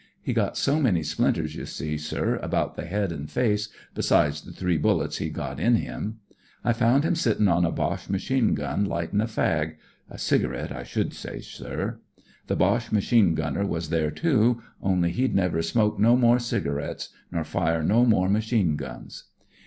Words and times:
He 0.19 0.33
got 0.33 0.57
so 0.57 0.79
many 0.81 1.03
splinters, 1.03 1.53
you 1.55 1.67
see, 1.67 1.95
sir, 1.95 2.37
about 2.41 2.73
the 2.75 2.85
head 2.85 3.13
an' 3.13 3.27
face, 3.27 3.69
besides 3.93 4.41
the 4.41 4.51
three 4.51 4.79
bullets 4.79 5.19
he'd 5.19 5.35
got 5.35 5.59
in 5.59 5.75
him. 5.75 6.21
I 6.63 6.73
found 6.73 7.03
him 7.03 7.13
sittin' 7.13 7.47
on 7.47 7.65
a 7.65 7.71
Boche 7.71 8.09
machine 8.09 8.55
gun 8.55 8.83
lightin' 8.83 9.21
a 9.21 9.27
fag; 9.27 9.75
a 10.09 10.17
cigarette, 10.17 10.71
I 10.71 10.81
should 10.81 11.13
say, 11.13 11.39
sir. 11.39 11.99
The 12.47 12.55
Boche 12.55 12.91
machine 12.91 13.35
gunner 13.35 13.63
was 13.63 13.89
there, 13.89 14.09
too; 14.09 14.63
only 14.81 15.11
he'd 15.11 15.35
never 15.35 15.61
smoke 15.61 15.99
no 15.99 16.17
more 16.17 16.39
cigarettes, 16.39 17.09
nor 17.31 17.43
fire 17.43 17.83
no 17.83 18.03
more 18.03 18.27
machine 18.27 18.77
guns. 18.77 19.25